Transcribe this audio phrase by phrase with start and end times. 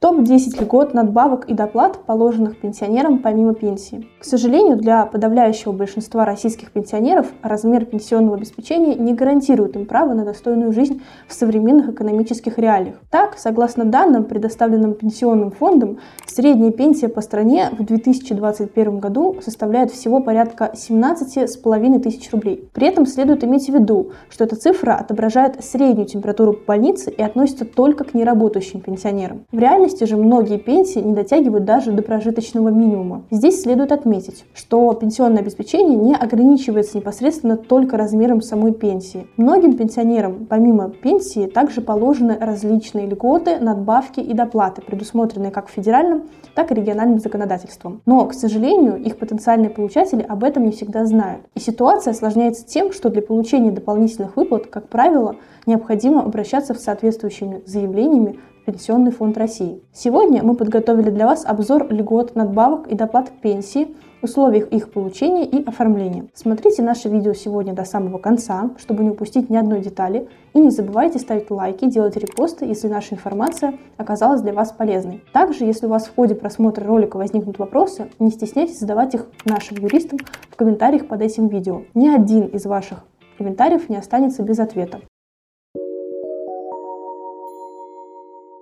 [0.00, 4.06] Топ-10 льгот, надбавок и доплат, положенных пенсионерам помимо пенсии.
[4.20, 10.24] К сожалению, для подавляющего большинства российских пенсионеров размер пенсионного обеспечения не гарантирует им право на
[10.24, 12.94] достойную жизнь в современных экономических реалиях.
[13.10, 20.20] Так, согласно данным, предоставленным Пенсионным фондом, средняя пенсия по стране в 2021 году составляет всего
[20.20, 22.68] порядка 17,5 тысяч рублей.
[22.72, 27.20] При этом следует иметь в виду, что эта цифра отображает среднюю температуру по больнице и
[27.20, 29.44] относится только к неработающим пенсионерам.
[29.50, 33.24] В реальности реальности же многие пенсии не дотягивают даже до прожиточного минимума.
[33.30, 39.26] Здесь следует отметить, что пенсионное обеспечение не ограничивается непосредственно только размером самой пенсии.
[39.36, 46.70] Многим пенсионерам помимо пенсии также положены различные льготы, надбавки и доплаты, предусмотренные как федеральным, так
[46.70, 48.02] и региональным законодательством.
[48.04, 51.42] Но, к сожалению, их потенциальные получатели об этом не всегда знают.
[51.54, 55.36] И ситуация осложняется тем, что для получения дополнительных выплат, как правило,
[55.66, 59.80] необходимо обращаться в соответствующими заявлениями Пенсионный фонд России.
[59.94, 65.46] Сегодня мы подготовили для вас обзор льгот, надбавок и доплат к пенсии, условиях их получения
[65.46, 66.26] и оформления.
[66.34, 70.28] Смотрите наше видео сегодня до самого конца, чтобы не упустить ни одной детали.
[70.52, 75.24] И не забывайте ставить лайки, делать репосты, если наша информация оказалась для вас полезной.
[75.32, 79.78] Также, если у вас в ходе просмотра ролика возникнут вопросы, не стесняйтесь задавать их нашим
[79.78, 80.18] юристам
[80.50, 81.84] в комментариях под этим видео.
[81.94, 83.06] Ни один из ваших
[83.38, 85.00] комментариев не останется без ответа.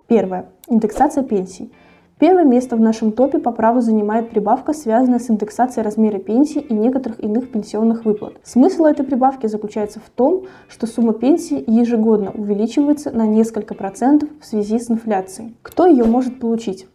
[0.09, 0.47] Первое.
[0.69, 1.73] Индексация пенсий.
[2.19, 6.73] Первое место в нашем топе по праву занимает прибавка, связанная с индексацией размера пенсии и
[6.73, 8.39] некоторых иных пенсионных выплат.
[8.43, 14.47] Смысл этой прибавки заключается в том, что сумма пенсии ежегодно увеличивается на несколько процентов в
[14.47, 15.57] связи с инфляцией.
[15.61, 16.87] Кто ее может получить?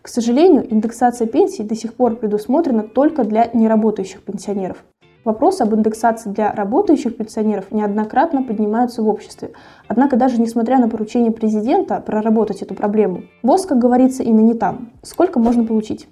[0.00, 4.84] К сожалению, индексация пенсий до сих пор предусмотрена только для неработающих пенсионеров.
[5.28, 9.50] Вопросы об индексации для работающих пенсионеров неоднократно поднимаются в обществе.
[9.86, 14.88] Однако даже несмотря на поручение президента проработать эту проблему, ВОЗ, как говорится, имя не там.
[15.02, 16.08] Сколько можно получить?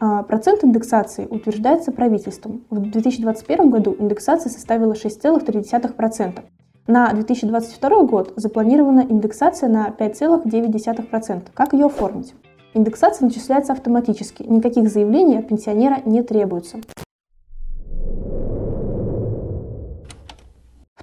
[0.00, 2.66] А, процент индексации утверждается правительством.
[2.68, 6.40] В 2021 году индексация составила 6,3%.
[6.86, 11.44] На 2022 год запланирована индексация на 5,9%.
[11.54, 12.34] Как ее оформить?
[12.74, 16.80] Индексация начисляется автоматически, никаких заявлений от пенсионера не требуется.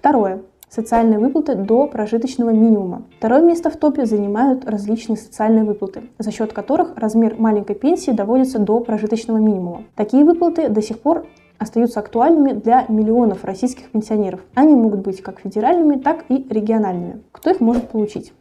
[0.05, 0.43] Второе.
[0.69, 3.05] Социальные выплаты до прожиточного минимума.
[3.17, 8.59] Второе место в топе занимают различные социальные выплаты, за счет которых размер маленькой пенсии доводится
[8.59, 9.85] до прожиточного минимума.
[9.95, 11.25] Такие выплаты до сих пор
[11.57, 14.41] остаются актуальными для миллионов российских пенсионеров.
[14.53, 17.23] Они могут быть как федеральными, так и региональными.
[17.31, 18.31] Кто их может получить?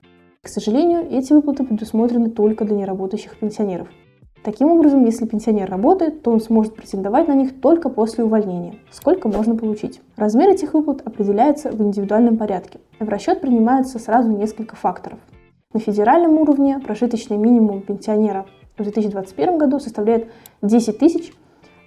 [0.43, 3.89] К сожалению, эти выплаты предусмотрены только для неработающих пенсионеров.
[4.45, 8.75] Таким образом, если пенсионер работает, то он сможет претендовать на них только после увольнения.
[8.91, 10.03] Сколько можно получить?
[10.17, 12.79] Размер этих выплат определяется в индивидуальном порядке.
[13.01, 15.19] В расчет принимаются сразу несколько факторов.
[15.73, 18.45] На федеральном уровне прожиточный минимум пенсионера
[18.77, 20.29] в 2021 году составляет
[20.61, 21.33] 10 тысяч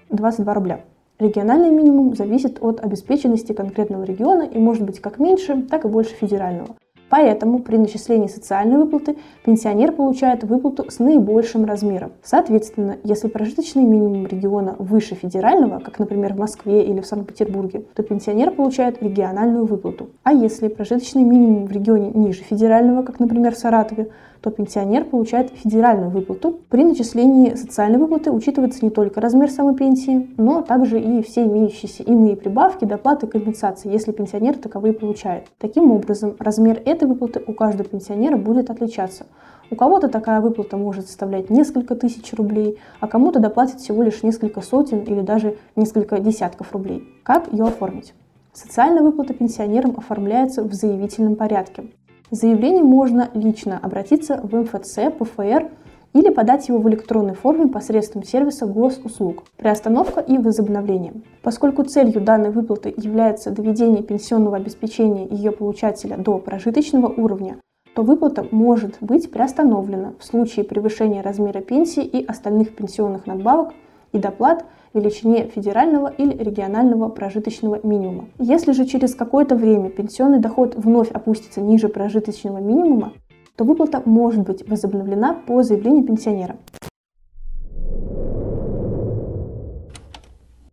[0.10, 0.82] 22 рубля.
[1.20, 6.16] Региональный минимум зависит от обеспеченности конкретного региона и может быть как меньше, так и больше
[6.16, 6.76] федерального–
[7.10, 12.12] Поэтому при начислении социальной выплаты пенсионер получает выплату с наибольшим размером.
[12.24, 18.04] Соответственно, если прожиточный минимум региона выше федерального, как, например, в Москве или в Санкт-Петербурге, то
[18.04, 20.10] пенсионер получает региональную выплату.
[20.24, 24.10] А если прожиточный минимум в регионе ниже федерального, как, например, в Саратове,
[24.42, 26.60] то пенсионер получает федеральную выплату.
[26.70, 32.04] При начислении социальной выплаты учитывается не только размер самой пенсии, но также и все имеющиеся
[32.04, 35.46] иные прибавки, доплаты, компенсации, если пенсионер таковые получает.
[35.58, 39.26] Таким образом, размер этой выплаты у каждого пенсионера будет отличаться.
[39.70, 44.62] У кого-то такая выплата может составлять несколько тысяч рублей, а кому-то доплатит всего лишь несколько
[44.62, 47.04] сотен или даже несколько десятков рублей.
[47.24, 48.14] Как ее оформить?
[48.54, 51.84] Социальная выплата пенсионерам оформляется в заявительном порядке.
[52.30, 55.72] Заявление можно лично обратиться в МФЦ, ПФР
[56.14, 59.44] или подать его в электронной форме посредством сервиса госуслуг.
[59.56, 61.14] Приостановка и возобновление.
[61.42, 67.60] Поскольку целью данной выплаты является доведение пенсионного обеспечения ее получателя до прожиточного уровня,
[67.96, 73.74] то выплата может быть приостановлена в случае превышения размера пенсии и остальных пенсионных надбавок
[74.12, 78.30] и доплат величине федерального или регионального прожиточного минимума.
[78.40, 83.14] Если же через какое-то время пенсионный доход вновь опустится ниже прожиточного минимума,
[83.56, 86.58] то выплата может быть возобновлена по заявлению пенсионера.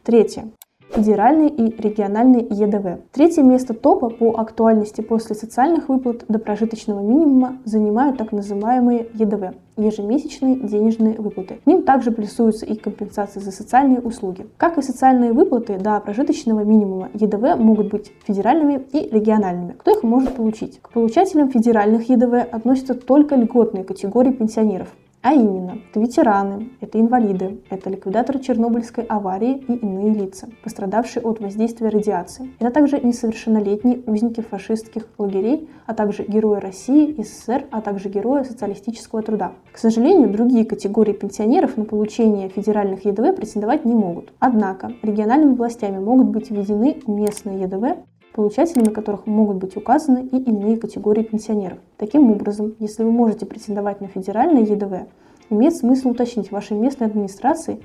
[0.02, 0.50] Третье
[0.94, 3.00] федеральные и региональные ЕДВ.
[3.12, 9.56] Третье место топа по актуальности после социальных выплат до прожиточного минимума занимают так называемые ЕДВ–
[9.76, 11.58] ежемесячные денежные выплаты.
[11.64, 14.46] К ним также плюсуются и компенсации за социальные услуги.
[14.56, 19.73] Как и социальные выплаты до прожиточного минимума, ЕДВ могут быть федеральными и региональными.
[19.73, 20.81] Кто их может получить?
[20.81, 24.88] К получателям федеральных ЕДВ относятся только льготные категории пенсионеров
[25.25, 31.41] А именно, это ветераны, это инвалиды, это ликвидаторы Чернобыльской аварии и иные лица, пострадавшие от
[31.41, 32.50] воздействия радиации.
[32.59, 39.23] Это также несовершеннолетние узники фашистских лагерей, а также герои России, СССР, а также герои социалистического
[39.23, 39.53] труда.
[39.73, 44.31] К сожалению, другие категории пенсионеров на получение федеральных ЕДВ претендовать не могут.
[44.41, 47.97] Однако региональными властями могут быть введены местные ЕДВ,
[48.35, 51.79] получателями которых могут быть указаны и иные категории пенсионеров.
[51.97, 55.07] Таким образом, если вы можете претендовать на федеральное ЕДВ,
[55.51, 57.81] имеет смысл уточнить вашей местной администрации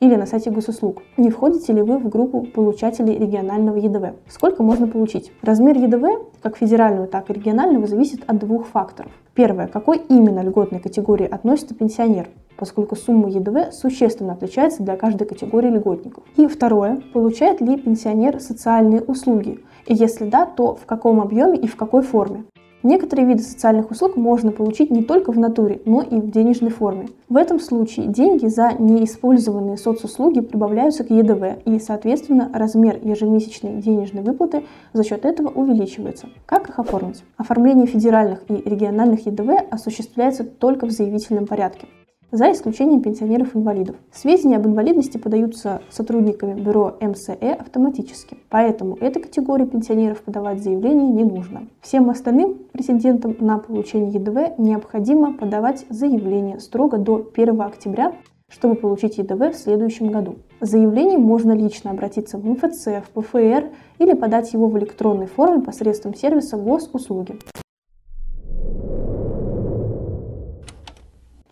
[0.00, 4.14] или на сайте госуслуг, не входите ли вы в группу получателей регионального ЕДВ.
[4.28, 5.30] Сколько можно получить?
[5.42, 9.12] Размер ЕДВ, как федерального, так и регионального, зависит от двух факторов.
[9.34, 9.66] Первое.
[9.66, 12.30] Какой именно льготной категории относится пенсионер?
[12.60, 16.22] Поскольку сумма ЕДВ существенно отличается для каждой категории льготников.
[16.36, 21.66] И второе, получает ли пенсионер социальные услуги, и если да, то в каком объеме и
[21.66, 22.44] в какой форме.
[22.82, 27.08] Некоторые виды социальных услуг можно получить не только в натуре, но и в денежной форме.
[27.28, 34.22] В этом случае деньги за неиспользованные соцуслуги прибавляются к ЕДВ, и, соответственно, размер ежемесячной денежной
[34.22, 34.64] выплаты
[34.94, 36.28] за счет этого увеличивается.
[36.46, 37.22] Как их оформить?
[37.36, 41.86] Оформление федеральных и региональных ЕДВ осуществляется только в заявительном порядке
[42.32, 43.96] за исключением пенсионеров-инвалидов.
[44.12, 51.24] Сведения об инвалидности подаются сотрудниками бюро МСЭ автоматически, поэтому этой категории пенсионеров подавать заявление не
[51.24, 51.66] нужно.
[51.80, 58.14] Всем остальным претендентам на получение ЕДВ необходимо подавать заявление строго до 1 октября
[58.50, 60.36] чтобы получить ЕДВ в следующем году.
[60.60, 65.62] С заявлением можно лично обратиться в МФЦ, в ПФР или подать его в электронной форме
[65.62, 67.38] посредством сервиса госуслуги.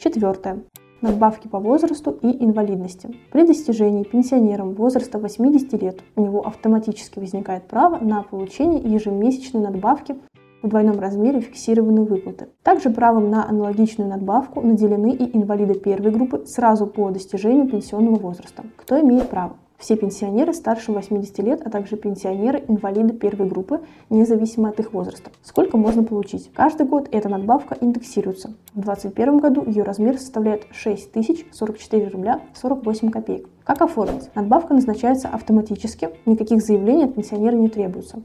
[0.09, 0.65] Четвертое.
[1.03, 3.15] Надбавки по возрасту и инвалидности.
[3.31, 10.17] При достижении пенсионером возраста 80 лет у него автоматически возникает право на получение ежемесячной надбавки
[10.63, 12.49] в двойном размере фиксированной выплаты.
[12.63, 18.65] Также правом на аналогичную надбавку наделены и инвалиды первой группы сразу по достижению пенсионного возраста.
[18.77, 19.57] Кто имеет право?
[19.79, 23.81] Все пенсионеры старше 80 лет, а также пенсионеры-инвалиды первой группы,
[24.11, 25.31] независимо от их возраста.
[25.43, 26.51] Сколько можно получить?
[26.53, 28.55] Каждый год эта надбавка индексируется.
[28.75, 33.49] В 2021 году ее размер составляет 6044 рубля 48 копеек.
[33.63, 34.35] Как оформить?
[34.35, 38.21] Надбавка назначается автоматически, никаких заявлений от пенсионера не требуется.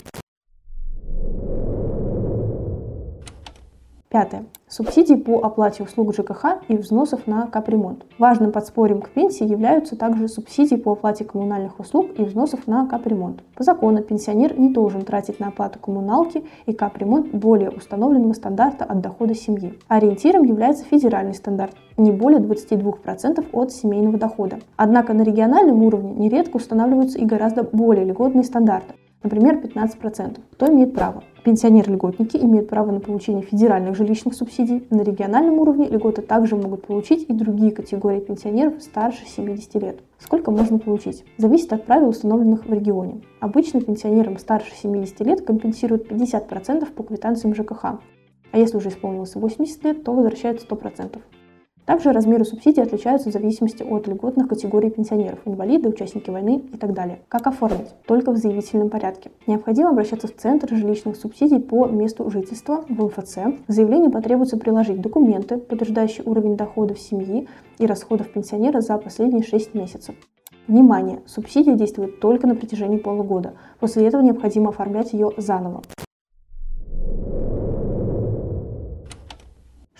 [4.13, 4.45] Пятое.
[4.67, 8.05] Субсидии по оплате услуг ЖКХ и взносов на капремонт.
[8.19, 13.41] Важным подспорьем к пенсии являются также субсидии по оплате коммунальных услуг и взносов на капремонт.
[13.55, 19.01] По закону пенсионер не должен тратить на оплату коммуналки и капремонт более установленного стандарта от
[19.01, 19.79] дохода семьи.
[19.87, 24.59] Ориентиром является федеральный стандарт не более 22% от семейного дохода.
[24.75, 28.93] Однако на региональном уровне нередко устанавливаются и гораздо более льготные стандарты
[29.23, 30.39] например, 15%.
[30.51, 31.23] Кто имеет право?
[31.43, 34.87] Пенсионеры-льготники имеют право на получение федеральных жилищных субсидий.
[34.89, 39.99] На региональном уровне льготы также могут получить и другие категории пенсионеров старше 70 лет.
[40.19, 41.25] Сколько можно получить?
[41.37, 43.23] Зависит от правил, установленных в регионе.
[43.41, 47.83] Обычно пенсионерам старше 70 лет компенсируют 50% по квитанциям ЖКХ.
[47.83, 51.17] А если уже исполнилось 80 лет, то возвращают 100%.
[51.85, 56.93] Также размеры субсидий отличаются в зависимости от льготных категорий пенсионеров, инвалиды, участники войны и так
[56.93, 57.19] далее.
[57.27, 57.89] Как оформить?
[58.07, 59.31] Только в заявительном порядке.
[59.47, 63.37] Необходимо обращаться в Центр жилищных субсидий по месту жительства в МФЦ.
[63.67, 67.47] В заявлении потребуется приложить документы, подтверждающие уровень доходов семьи
[67.79, 70.15] и расходов пенсионера за последние 6 месяцев.
[70.67, 71.21] Внимание!
[71.25, 73.55] Субсидия действует только на протяжении полугода.
[73.81, 75.81] После этого необходимо оформлять ее заново.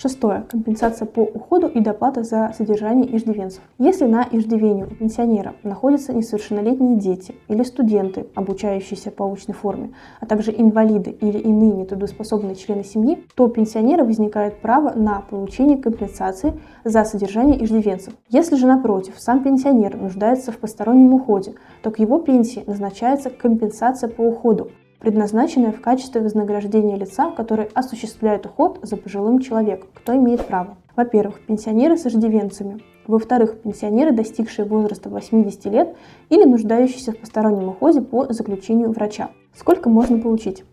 [0.04, 0.44] Шестое.
[0.50, 3.62] Компенсация по уходу и доплата за содержание иждивенцев.
[3.80, 10.26] Если на иждивении у пенсионера находятся несовершеннолетние дети или студенты, обучающиеся по очной форме, а
[10.26, 16.60] также инвалиды или иные нетрудоспособные члены семьи, то у пенсионера возникает право на получение компенсации
[16.84, 18.14] за содержание иждивенцев.
[18.28, 24.10] Если же, напротив, сам пенсионер нуждается в постороннем уходе, то к его пенсии назначается компенсация
[24.10, 24.70] по уходу,
[25.04, 30.78] предназначенное в качестве вознаграждения лица, который осуществляет уход за пожилым человеком, кто имеет право.
[30.96, 32.80] Во-первых, пенсионеры с иждивенцами.
[33.06, 35.98] Во-вторых, пенсионеры, достигшие возраста 80 лет
[36.30, 39.32] или нуждающиеся в постороннем уходе по заключению врача.
[39.54, 40.64] Сколько можно получить?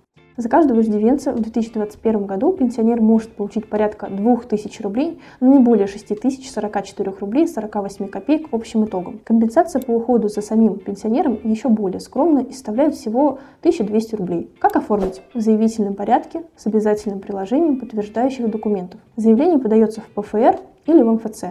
[0.40, 5.86] За каждого иждивенца в 2021 году пенсионер может получить порядка 2000 рублей, но не более
[5.86, 9.20] 6044 рублей 48 копеек общим итогом.
[9.22, 14.50] Компенсация по уходу за самим пенсионером еще более скромная и составляет всего 1200 рублей.
[14.60, 15.20] Как оформить?
[15.34, 18.98] В заявительном порядке с обязательным приложением подтверждающих документов.
[19.16, 21.44] Заявление подается в ПФР или в МФЦ.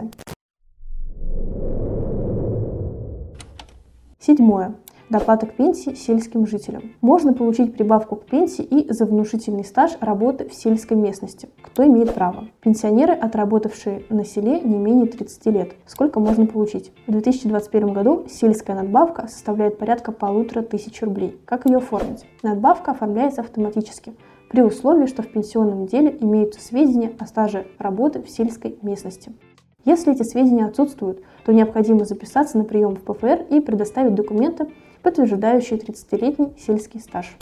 [4.18, 4.74] Седьмое.
[5.10, 6.92] Доплата к пенсии сельским жителям.
[7.00, 11.48] Можно получить прибавку к пенсии и за внушительный стаж работы в сельской местности.
[11.62, 12.46] Кто имеет право?
[12.60, 15.72] Пенсионеры, отработавшие на селе не менее 30 лет.
[15.84, 16.92] Сколько можно получить?
[17.08, 21.36] В 2021 году сельская надбавка составляет порядка полутора тысяч рублей.
[21.44, 22.24] Как ее оформить?
[22.44, 24.14] Надбавка оформляется автоматически
[24.48, 29.32] при условии, что в пенсионном деле имеются сведения о стаже работы в сельской местности.
[29.84, 34.68] Если эти сведения отсутствуют, то необходимо записаться на прием в ПФР и предоставить документы,
[35.02, 37.36] подтверждающие 30-летний сельский стаж.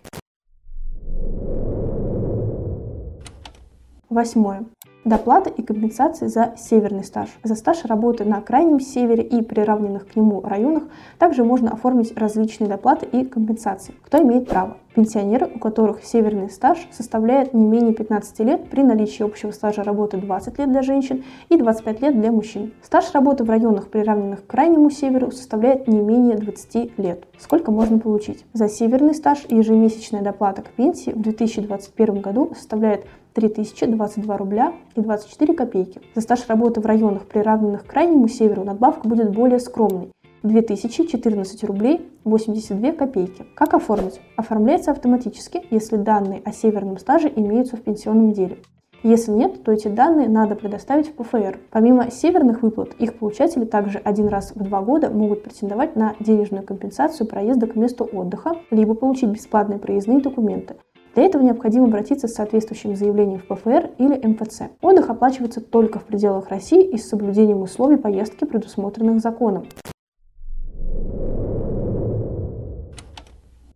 [4.08, 4.64] Восьмое.
[5.08, 7.30] Доплата и компенсации за северный стаж.
[7.42, 10.82] За стаж работы на крайнем севере и приравненных к нему районах
[11.18, 13.94] также можно оформить различные доплаты и компенсации.
[14.04, 14.76] Кто имеет право?
[14.94, 20.18] Пенсионеры, у которых северный стаж составляет не менее 15 лет при наличии общего стажа работы
[20.18, 22.72] 20 лет для женщин и 25 лет для мужчин.
[22.82, 27.24] Стаж работы в районах, приравненных к крайнему северу, составляет не менее 20 лет.
[27.38, 28.44] Сколько можно получить?
[28.52, 35.54] За северный стаж ежемесячная доплата к пенсии в 2021 году составляет 3022 рубля и 24
[35.54, 36.00] копейки.
[36.14, 40.10] За стаж работы в районах, приравненных к крайнему северу, надбавка будет более скромной
[40.42, 43.44] 2014 рублей 82 копейки.
[43.54, 44.20] Как оформить?
[44.36, 48.58] Оформляется автоматически, если данные о северном стаже имеются в пенсионном деле.
[49.04, 51.60] Если нет, то эти данные надо предоставить в ПФР.
[51.70, 56.64] Помимо северных выплат, их получатели также один раз в два года могут претендовать на денежную
[56.64, 60.76] компенсацию проезда к месту отдыха, либо получить бесплатные проездные документы.
[61.14, 64.62] Для этого необходимо обратиться с соответствующим заявлением в ПФР или МФЦ.
[64.80, 69.66] Отдых оплачивается только в пределах России и с соблюдением условий поездки, предусмотренных законом.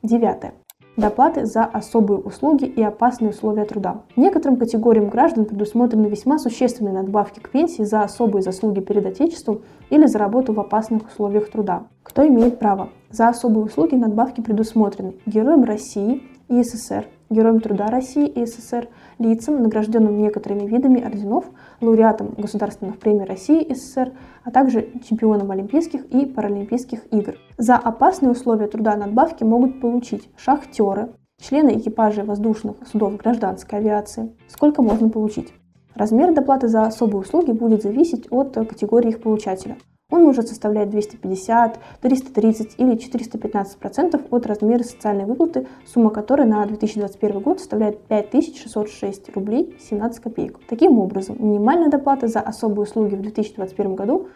[0.02, 0.54] Девятое.
[0.96, 4.02] Доплаты за особые услуги и опасные условия труда.
[4.14, 10.04] Некоторым категориям граждан предусмотрены весьма существенные надбавки к пенсии за особые заслуги перед Отечеством или
[10.04, 11.84] за работу в опасных условиях труда.
[12.02, 12.90] Кто имеет право?
[13.10, 19.62] За особые услуги надбавки предусмотрены Героям России и СССР, Героем труда России и СССР, лицам,
[19.62, 21.46] награжденным некоторыми видами орденов,
[21.80, 24.12] лауреатам государственных премий России и СССР,
[24.44, 27.36] а также чемпионам Олимпийских и Паралимпийских игр.
[27.56, 34.36] За опасные условия труда надбавки могут получить шахтеры, члены экипажей воздушных судов гражданской авиации.
[34.48, 35.52] Сколько можно получить?
[35.94, 39.76] Размер доплаты за особые услуги будет зависеть от категории их получателя–
[40.12, 47.40] он может составлять 250, 330 или 415% от размера социальной выплаты, сумма которой на 2021
[47.40, 50.60] год составляет 5606 рублей 17 копеек.
[50.68, 54.28] Таким образом, минимальная доплата за особые услуги в 2021 году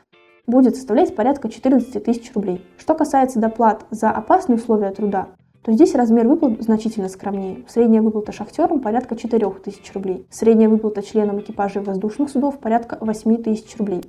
[0.47, 2.65] будет составлять порядка 14 тысяч рублей.
[2.79, 5.29] Что касается доплат за опасные условия труда,
[5.63, 7.65] то здесь размер выплат значительно скромнее.
[7.69, 10.27] Средняя выплата шахтерам порядка 4 тысяч рублей.
[10.31, 14.03] Средняя выплата членам экипажей воздушных судов порядка 8 тысяч рублей.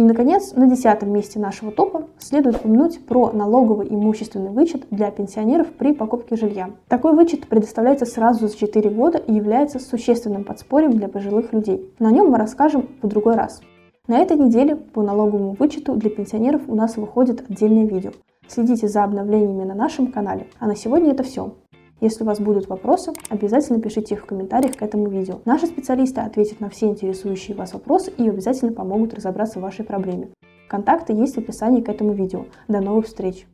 [0.00, 5.66] И, наконец, на десятом месте нашего топа следует упомянуть про налоговый имущественный вычет для пенсионеров
[5.74, 6.70] при покупке жилья.
[6.88, 11.92] Такой вычет предоставляется сразу за 4 года и является существенным подспорьем для пожилых людей.
[11.98, 13.60] На нем мы расскажем в другой раз.
[14.06, 18.12] На этой неделе по налоговому вычету для пенсионеров у нас выходит отдельное видео.
[18.48, 20.46] Следите за обновлениями на нашем канале.
[20.58, 21.52] А на сегодня это все.
[22.00, 25.40] Если у вас будут вопросы, обязательно пишите их в комментариях к этому видео.
[25.44, 30.30] Наши специалисты ответят на все интересующие вас вопросы и обязательно помогут разобраться в вашей проблеме.
[30.66, 32.46] Контакты есть в описании к этому видео.
[32.68, 33.46] До новых встреч!